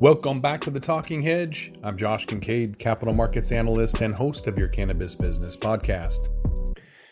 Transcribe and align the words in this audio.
Welcome 0.00 0.40
back 0.40 0.60
to 0.62 0.70
the 0.70 0.80
Talking 0.80 1.22
Hedge. 1.22 1.72
I'm 1.84 1.96
Josh 1.96 2.26
Kincaid, 2.26 2.80
capital 2.80 3.14
markets 3.14 3.52
analyst 3.52 4.00
and 4.00 4.12
host 4.12 4.48
of 4.48 4.58
your 4.58 4.66
cannabis 4.66 5.14
business 5.14 5.56
podcast. 5.56 6.28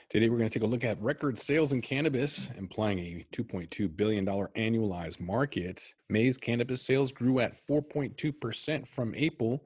Today, 0.09 0.29
we're 0.29 0.37
going 0.37 0.51
to 0.51 0.59
take 0.59 0.65
a 0.65 0.71
look 0.71 0.85
at 0.85 1.01
record 1.01 1.39
sales 1.39 1.73
in 1.73 1.81
cannabis, 1.81 2.51
implying 2.59 2.99
a 2.99 3.27
$2.2 3.33 3.97
billion 3.97 4.27
annualized 4.27 5.21
market. 5.21 5.95
May's 6.09 6.37
cannabis 6.37 6.83
sales 6.83 7.13
grew 7.13 7.39
at 7.39 7.57
4.2% 7.57 8.89
from 8.89 9.15
April, 9.15 9.65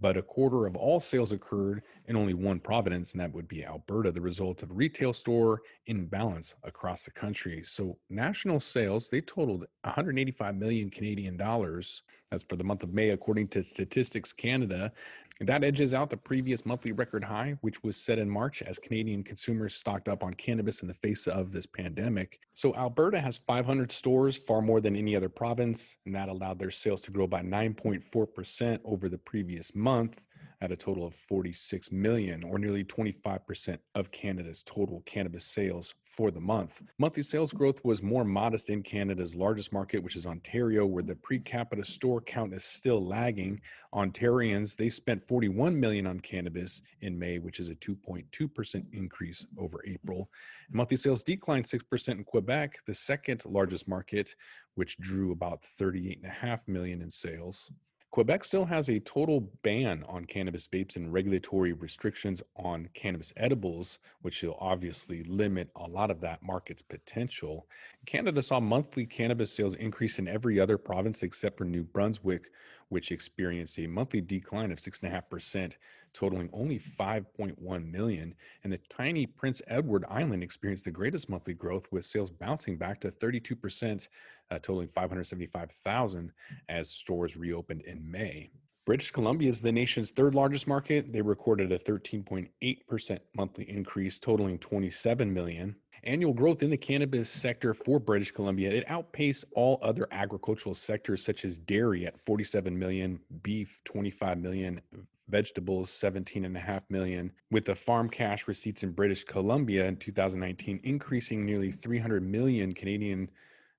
but 0.00 0.16
a 0.16 0.22
quarter 0.22 0.66
of 0.66 0.76
all 0.76 1.00
sales 1.00 1.32
occurred 1.32 1.82
in 2.06 2.16
only 2.16 2.34
one 2.34 2.60
province, 2.60 3.12
and 3.12 3.20
that 3.20 3.32
would 3.32 3.48
be 3.48 3.64
Alberta, 3.64 4.12
the 4.12 4.20
result 4.20 4.62
of 4.62 4.76
retail 4.76 5.12
store 5.12 5.62
imbalance 5.86 6.54
across 6.64 7.04
the 7.04 7.10
country. 7.10 7.62
So 7.64 7.98
national 8.10 8.60
sales, 8.60 9.08
they 9.08 9.20
totaled 9.20 9.66
185 9.82 10.56
million 10.56 10.90
Canadian 10.90 11.36
dollars. 11.36 12.02
That's 12.30 12.44
for 12.44 12.56
the 12.56 12.64
month 12.64 12.82
of 12.82 12.92
May, 12.92 13.10
according 13.10 13.48
to 13.48 13.64
Statistics 13.64 14.32
Canada. 14.32 14.92
That 15.40 15.62
edges 15.62 15.94
out 15.94 16.10
the 16.10 16.16
previous 16.16 16.66
monthly 16.66 16.90
record 16.90 17.22
high, 17.22 17.56
which 17.60 17.84
was 17.84 17.96
set 17.96 18.18
in 18.18 18.28
March 18.28 18.60
as 18.62 18.78
Canadian 18.78 19.22
consumers 19.22 19.72
stocked 19.74 20.08
up 20.08 20.24
on 20.24 20.34
cannabis 20.34 20.82
in 20.82 20.88
the 20.88 20.94
face 20.94 21.28
of 21.28 21.52
this 21.52 21.64
pandemic. 21.64 22.40
So, 22.54 22.74
Alberta 22.74 23.20
has 23.20 23.38
500 23.38 23.92
stores, 23.92 24.36
far 24.36 24.60
more 24.60 24.80
than 24.80 24.96
any 24.96 25.14
other 25.14 25.28
province, 25.28 25.96
and 26.06 26.14
that 26.14 26.28
allowed 26.28 26.58
their 26.58 26.72
sales 26.72 27.02
to 27.02 27.12
grow 27.12 27.28
by 27.28 27.42
9.4% 27.42 28.80
over 28.84 29.08
the 29.08 29.18
previous 29.18 29.76
month 29.76 30.26
at 30.60 30.72
a 30.72 30.76
total 30.76 31.06
of 31.06 31.14
46 31.14 31.92
million, 31.92 32.42
or 32.42 32.58
nearly 32.58 32.84
25% 32.84 33.78
of 33.94 34.10
Canada's 34.10 34.62
total 34.62 35.02
cannabis 35.06 35.44
sales 35.44 35.94
for 36.02 36.30
the 36.30 36.40
month. 36.40 36.82
Monthly 36.98 37.22
sales 37.22 37.52
growth 37.52 37.84
was 37.84 38.02
more 38.02 38.24
modest 38.24 38.70
in 38.70 38.82
Canada's 38.82 39.34
largest 39.34 39.72
market, 39.72 40.02
which 40.02 40.16
is 40.16 40.26
Ontario, 40.26 40.84
where 40.84 41.02
the 41.02 41.14
per 41.14 41.38
capita 41.38 41.84
store 41.84 42.20
count 42.20 42.52
is 42.52 42.64
still 42.64 43.04
lagging. 43.04 43.60
Ontarians, 43.94 44.76
they 44.76 44.88
spent 44.88 45.22
41 45.22 45.78
million 45.78 46.06
on 46.06 46.20
cannabis 46.20 46.80
in 47.00 47.18
May, 47.18 47.38
which 47.38 47.60
is 47.60 47.68
a 47.68 47.74
2.2% 47.76 48.84
increase 48.92 49.46
over 49.58 49.80
April. 49.86 50.28
Monthly 50.70 50.96
sales 50.96 51.22
declined 51.22 51.64
6% 51.64 52.08
in 52.08 52.24
Quebec, 52.24 52.78
the 52.86 52.94
second 52.94 53.44
largest 53.44 53.88
market, 53.88 54.34
which 54.74 54.98
drew 54.98 55.32
about 55.32 55.62
38.5 55.62 56.68
million 56.68 57.02
in 57.02 57.10
sales. 57.10 57.70
Quebec 58.10 58.42
still 58.42 58.64
has 58.64 58.88
a 58.88 59.00
total 59.00 59.52
ban 59.62 60.02
on 60.08 60.24
cannabis 60.24 60.66
vapes 60.66 60.96
and 60.96 61.12
regulatory 61.12 61.74
restrictions 61.74 62.42
on 62.56 62.88
cannabis 62.94 63.34
edibles, 63.36 63.98
which 64.22 64.42
will 64.42 64.56
obviously 64.58 65.22
limit 65.24 65.68
a 65.76 65.86
lot 65.88 66.10
of 66.10 66.22
that 66.22 66.42
market's 66.42 66.80
potential. 66.80 67.66
Canada 68.06 68.40
saw 68.40 68.60
monthly 68.60 69.04
cannabis 69.04 69.52
sales 69.52 69.74
increase 69.74 70.18
in 70.18 70.26
every 70.26 70.58
other 70.58 70.78
province 70.78 71.22
except 71.22 71.58
for 71.58 71.66
New 71.66 71.84
Brunswick, 71.84 72.50
which 72.88 73.12
experienced 73.12 73.78
a 73.78 73.86
monthly 73.86 74.22
decline 74.22 74.72
of 74.72 74.78
6.5%, 74.78 75.74
totaling 76.14 76.48
only 76.54 76.78
5.1 76.78 77.92
million. 77.92 78.34
And 78.64 78.72
the 78.72 78.78
tiny 78.88 79.26
Prince 79.26 79.60
Edward 79.68 80.06
Island 80.08 80.42
experienced 80.42 80.86
the 80.86 80.90
greatest 80.90 81.28
monthly 81.28 81.52
growth, 81.52 81.86
with 81.92 82.06
sales 82.06 82.30
bouncing 82.30 82.78
back 82.78 83.02
to 83.02 83.10
32%, 83.10 84.08
uh, 84.50 84.58
totaling 84.58 84.88
575,000 84.88 86.32
as 86.68 86.90
stores 86.90 87.36
reopened 87.36 87.82
in 87.82 88.08
May. 88.10 88.50
British 88.88 89.10
Columbia 89.10 89.50
is 89.50 89.60
the 89.60 89.70
nation's 89.70 90.10
third 90.10 90.34
largest 90.34 90.66
market. 90.66 91.12
They 91.12 91.20
recorded 91.20 91.72
a 91.72 91.78
13.8% 91.78 93.18
monthly 93.36 93.68
increase, 93.68 94.18
totaling 94.18 94.58
27 94.58 95.32
million. 95.32 95.76
Annual 96.04 96.32
growth 96.32 96.62
in 96.62 96.70
the 96.70 96.76
cannabis 96.78 97.28
sector 97.28 97.74
for 97.74 97.98
British 97.98 98.30
Columbia, 98.30 98.70
it 98.70 98.88
outpaced 98.88 99.44
all 99.52 99.78
other 99.82 100.08
agricultural 100.10 100.74
sectors 100.74 101.22
such 101.22 101.44
as 101.44 101.58
dairy 101.58 102.06
at 102.06 102.18
47 102.24 102.78
million, 102.78 103.20
beef 103.42 103.78
25 103.84 104.38
million, 104.38 104.80
vegetables 105.28 105.90
17.5 105.90 106.82
million, 106.88 107.30
with 107.50 107.66
the 107.66 107.74
farm 107.74 108.08
cash 108.08 108.48
receipts 108.48 108.84
in 108.84 108.92
British 108.92 109.24
Columbia 109.24 109.86
in 109.86 109.96
2019 109.96 110.80
increasing 110.84 111.44
nearly 111.44 111.70
300 111.70 112.22
million 112.22 112.72
Canadian 112.72 113.28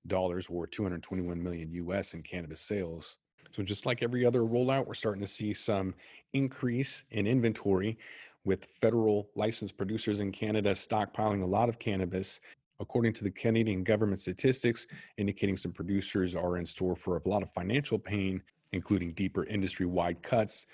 dollars 0.06 0.46
or 0.48 0.66
221 0.66 1.42
million 1.42 1.70
US 1.72 2.14
in 2.14 2.22
cannabis 2.22 2.60
sales. 2.60 3.18
So 3.52 3.62
just 3.62 3.86
like 3.86 4.02
every 4.02 4.24
other 4.24 4.40
rollout, 4.40 4.86
we're 4.86 4.94
starting 4.94 5.22
to 5.22 5.26
see 5.26 5.52
some 5.52 5.94
increase 6.32 7.04
in 7.10 7.26
inventory 7.26 7.98
with 8.44 8.64
federal 8.64 9.28
licensed 9.34 9.76
producers 9.76 10.20
in 10.20 10.32
Canada 10.32 10.72
stockpiling 10.72 11.42
a 11.42 11.46
lot 11.46 11.68
of 11.68 11.78
cannabis. 11.78 12.40
According 12.78 13.12
to 13.14 13.24
the 13.24 13.30
Canadian 13.30 13.84
government 13.84 14.20
statistics, 14.20 14.86
indicating 15.18 15.56
some 15.56 15.72
producers 15.72 16.34
are 16.34 16.56
in 16.56 16.64
store 16.64 16.96
for 16.96 17.18
a 17.18 17.28
lot 17.28 17.42
of 17.42 17.50
financial 17.50 17.98
pain, 17.98 18.40
including 18.72 19.12
deeper 19.12 19.44
industry 19.44 19.84
wide 19.84 20.22
cuts, 20.22 20.66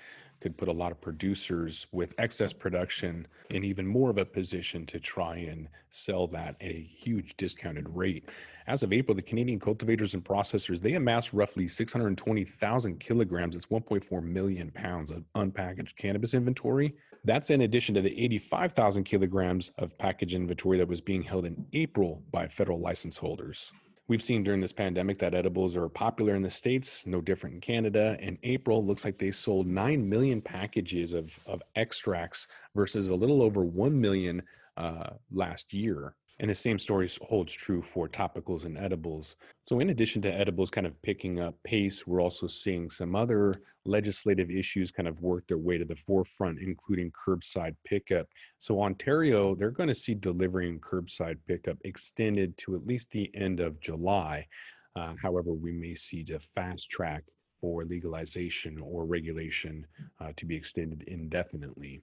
could 0.47 0.57
put 0.57 0.69
a 0.69 0.73
lot 0.73 0.93
of 0.93 1.01
producers 1.01 1.89
with 1.91 2.15
excess 2.19 2.53
production 2.53 3.27
in 3.51 3.65
even 3.65 3.85
more 3.85 4.11
of 4.11 4.19
a 4.19 4.25
position 4.25 4.87
to 4.87 5.01
try 5.01 5.35
and 5.39 5.69
sell 5.91 6.29
that 6.29 6.55
at 6.61 6.71
a 6.71 6.83
huge 6.83 7.37
discounted 7.37 7.89
rate. 7.89 8.29
As 8.69 8.85
of 8.85 8.93
April, 8.93 9.17
the 9.17 9.23
Canadian 9.23 9.59
cultivators 9.59 10.15
and 10.15 10.25
processors, 10.25 10.81
they 10.81 10.95
amassed 10.95 11.33
roughly 11.33 11.67
620,000 11.67 13.01
kilograms, 13.01 13.57
that's 13.57 13.67
1.4 13.67 14.23
million 14.23 14.71
pounds 14.71 15.11
of 15.11 15.25
unpackaged 15.35 15.97
cannabis 15.97 16.33
inventory. 16.33 16.95
That's 17.25 17.51
in 17.51 17.63
addition 17.63 17.97
to 17.97 18.01
the 18.01 18.17
85,000 18.23 19.03
kilograms 19.03 19.73
of 19.79 19.99
package 19.99 20.37
inventory 20.37 20.79
that 20.79 20.87
was 20.87 21.01
being 21.01 21.25
held 21.25 21.45
in 21.45 21.67
April 21.73 22.23
by 22.31 22.47
federal 22.47 22.79
license 22.79 23.17
holders. 23.17 23.73
We've 24.09 24.23
seen 24.23 24.45
during 24.45 24.61
this 24.61 24.73
pandemic 24.73 25.19
that 25.19 25.35
edibles 25.35 25.77
are 25.77 25.89
popular 25.89 26.37
in 26.37 26.43
the 26.43 26.51
States, 26.51 27.07
no 27.07 27.21
different 27.21 27.55
in 27.55 27.61
Canada. 27.61 28.17
In 28.21 28.39
April, 28.45 28.85
looks 28.85 29.05
like 29.05 29.19
they 29.19 29.33
sold 29.33 29.67
9 29.67 30.09
million 30.09 30.41
packages 30.41 31.13
of, 31.13 31.37
of 31.45 31.61
extracts 31.75 32.47
versus 32.77 33.09
a 33.09 33.15
little 33.17 33.43
over 33.43 33.65
1 33.65 34.01
million 34.01 34.43
uh, 34.77 35.11
last 35.33 35.75
year. 35.75 36.15
And 36.39 36.51
the 36.51 36.55
same 36.55 36.79
story 36.79 37.11
holds 37.23 37.53
true 37.55 37.81
for 37.81 38.09
topicals 38.09 38.67
and 38.67 38.77
edibles. 38.77 39.37
So, 39.67 39.81
in 39.81 39.89
addition 39.89 40.21
to 40.23 40.33
edibles 40.33 40.71
kind 40.71 40.87
of 40.87 41.01
picking 41.01 41.41
up 41.41 41.55
pace, 41.65 42.07
we're 42.07 42.21
also 42.21 42.47
seeing 42.47 42.91
some 42.91 43.17
other 43.17 43.55
legislative 43.87 44.51
issues 44.51 44.91
kind 44.91 45.09
of 45.09 45.23
work 45.23 45.47
their 45.47 45.57
way 45.57 45.79
to 45.79 45.85
the 45.87 45.97
forefront, 45.97 46.59
including 46.61 47.11
curbside 47.13 47.75
pickup. 47.85 48.27
So, 48.59 48.83
Ontario, 48.83 49.55
they're 49.55 49.71
going 49.71 49.89
to 49.89 49.95
see 49.95 50.15
delivery 50.15 50.69
and 50.69 50.83
curbside 50.83 51.39
pickup 51.47 51.79
extended 51.85 52.57
to 52.59 52.75
at 52.75 52.87
least 52.87 53.11
the 53.11 53.31
end 53.35 53.61
of 53.61 53.81
July. 53.81 54.47
Uh, 54.95 55.15
however, 55.23 55.55
we 55.55 55.73
may 55.73 55.95
see 55.95 56.23
the 56.23 56.39
fast 56.55 56.91
track 56.91 57.25
for 57.61 57.85
legalization 57.85 58.79
or 58.83 59.07
regulation 59.07 59.87
uh, 60.21 60.33
to 60.37 60.45
be 60.45 60.55
extended 60.55 61.03
indefinitely. 61.07 62.03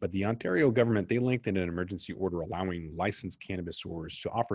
But 0.00 0.12
the 0.12 0.24
Ontario 0.24 0.70
government, 0.70 1.08
they 1.08 1.18
lengthened 1.18 1.58
an 1.58 1.68
emergency 1.68 2.12
order 2.12 2.40
allowing 2.40 2.94
licensed 2.96 3.40
cannabis 3.40 3.78
stores 3.78 4.20
to 4.20 4.30
offer 4.30 4.54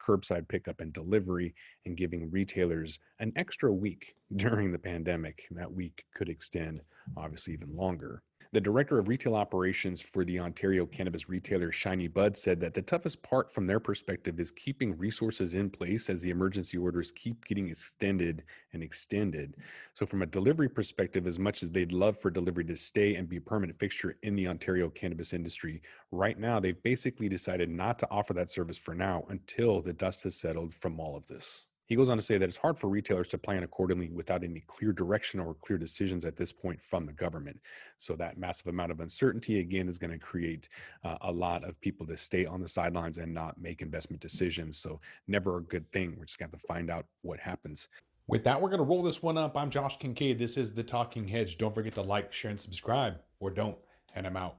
curbside 0.00 0.48
pickup 0.48 0.80
and 0.80 0.92
delivery 0.92 1.54
and 1.84 1.96
giving 1.96 2.30
retailers 2.30 2.98
an 3.18 3.32
extra 3.36 3.72
week 3.72 4.14
during 4.36 4.70
the 4.70 4.78
pandemic. 4.78 5.46
That 5.50 5.72
week 5.72 6.04
could 6.14 6.28
extend, 6.28 6.80
obviously, 7.16 7.54
even 7.54 7.74
longer. 7.74 8.22
The 8.54 8.60
director 8.60 9.00
of 9.00 9.08
retail 9.08 9.34
operations 9.34 10.00
for 10.00 10.24
the 10.24 10.38
Ontario 10.38 10.86
cannabis 10.86 11.28
retailer 11.28 11.72
Shiny 11.72 12.06
Bud 12.06 12.36
said 12.36 12.60
that 12.60 12.72
the 12.72 12.82
toughest 12.82 13.20
part 13.20 13.50
from 13.50 13.66
their 13.66 13.80
perspective 13.80 14.38
is 14.38 14.52
keeping 14.52 14.96
resources 14.96 15.56
in 15.56 15.68
place 15.68 16.08
as 16.08 16.22
the 16.22 16.30
emergency 16.30 16.78
orders 16.78 17.10
keep 17.10 17.44
getting 17.46 17.68
extended 17.68 18.44
and 18.72 18.80
extended. 18.80 19.56
So, 19.94 20.06
from 20.06 20.22
a 20.22 20.26
delivery 20.26 20.68
perspective, 20.68 21.26
as 21.26 21.36
much 21.36 21.64
as 21.64 21.72
they'd 21.72 21.90
love 21.90 22.16
for 22.16 22.30
delivery 22.30 22.64
to 22.66 22.76
stay 22.76 23.16
and 23.16 23.28
be 23.28 23.38
a 23.38 23.40
permanent 23.40 23.76
fixture 23.80 24.18
in 24.22 24.36
the 24.36 24.46
Ontario 24.46 24.88
cannabis 24.88 25.32
industry, 25.32 25.82
right 26.12 26.38
now 26.38 26.60
they've 26.60 26.80
basically 26.84 27.28
decided 27.28 27.68
not 27.68 27.98
to 27.98 28.08
offer 28.12 28.34
that 28.34 28.52
service 28.52 28.78
for 28.78 28.94
now 28.94 29.24
until 29.30 29.82
the 29.82 29.92
dust 29.92 30.22
has 30.22 30.36
settled 30.36 30.72
from 30.72 31.00
all 31.00 31.16
of 31.16 31.26
this. 31.26 31.66
He 31.86 31.96
goes 31.96 32.08
on 32.08 32.16
to 32.16 32.22
say 32.22 32.38
that 32.38 32.48
it's 32.48 32.56
hard 32.56 32.78
for 32.78 32.88
retailers 32.88 33.28
to 33.28 33.38
plan 33.38 33.62
accordingly 33.62 34.10
without 34.10 34.42
any 34.42 34.60
clear 34.66 34.92
direction 34.92 35.38
or 35.38 35.54
clear 35.54 35.78
decisions 35.78 36.24
at 36.24 36.36
this 36.36 36.50
point 36.50 36.82
from 36.82 37.04
the 37.04 37.12
government. 37.12 37.60
So, 37.98 38.14
that 38.16 38.38
massive 38.38 38.68
amount 38.68 38.92
of 38.92 39.00
uncertainty, 39.00 39.60
again, 39.60 39.88
is 39.88 39.98
going 39.98 40.12
to 40.12 40.18
create 40.18 40.68
uh, 41.04 41.16
a 41.22 41.30
lot 41.30 41.62
of 41.64 41.80
people 41.80 42.06
to 42.06 42.16
stay 42.16 42.46
on 42.46 42.60
the 42.60 42.68
sidelines 42.68 43.18
and 43.18 43.32
not 43.32 43.60
make 43.60 43.82
investment 43.82 44.22
decisions. 44.22 44.78
So, 44.78 45.00
never 45.28 45.58
a 45.58 45.62
good 45.62 45.90
thing. 45.92 46.14
We're 46.16 46.24
just 46.24 46.38
going 46.38 46.50
to 46.50 46.56
have 46.56 46.62
to 46.62 46.66
find 46.66 46.90
out 46.90 47.06
what 47.22 47.38
happens. 47.38 47.88
With 48.26 48.44
that, 48.44 48.58
we're 48.58 48.70
going 48.70 48.78
to 48.78 48.84
roll 48.84 49.02
this 49.02 49.22
one 49.22 49.36
up. 49.36 49.54
I'm 49.54 49.68
Josh 49.68 49.98
Kincaid. 49.98 50.38
This 50.38 50.56
is 50.56 50.72
The 50.72 50.82
Talking 50.82 51.28
Hedge. 51.28 51.58
Don't 51.58 51.74
forget 51.74 51.94
to 51.94 52.02
like, 52.02 52.32
share, 52.32 52.50
and 52.50 52.60
subscribe, 52.60 53.18
or 53.40 53.50
don't, 53.50 53.76
and 54.14 54.26
I'm 54.26 54.38
out. 54.38 54.56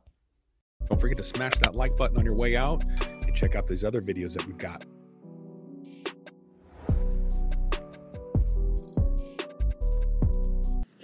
Don't 0.88 1.02
forget 1.02 1.18
to 1.18 1.24
smash 1.24 1.56
that 1.56 1.74
like 1.74 1.98
button 1.98 2.18
on 2.18 2.26
your 2.26 2.36
way 2.36 2.56
out 2.56 2.84
and 2.84 3.36
check 3.36 3.56
out 3.56 3.68
these 3.68 3.84
other 3.84 4.02
videos 4.02 4.34
that 4.34 4.46
we've 4.46 4.60
got. 4.60 4.86